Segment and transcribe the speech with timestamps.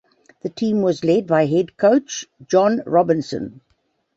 [0.41, 3.61] The team was led by head coach John Robinson.